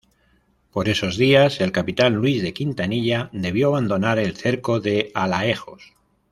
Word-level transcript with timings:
Por 0.71 0.89
esos 0.89 1.15
días 1.15 1.61
el 1.61 1.71
capitán 1.71 2.15
Luis 2.15 2.41
de 2.41 2.55
Quintanilla 2.55 3.29
debió 3.33 3.67
abandonar 3.67 4.17
el 4.17 4.35
cerco 4.35 4.79
de 4.79 5.11
Alaejos. 5.13 5.93